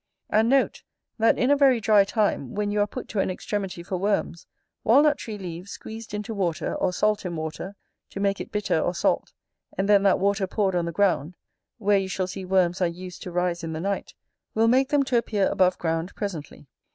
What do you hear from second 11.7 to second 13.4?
where you shall see worms are used to